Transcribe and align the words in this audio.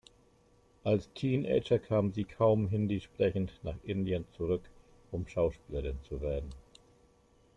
Als 0.83 1.13
Teenager 1.13 1.77
kam 1.77 2.11
sie 2.11 2.23
kaum 2.23 2.67
Hindi 2.69 2.99
sprechend 3.01 3.59
nach 3.61 3.75
Indien 3.83 4.25
zurück, 4.35 4.67
um 5.11 5.27
Schauspielerin 5.27 5.99
zu 6.09 6.21
werden. 6.21 6.49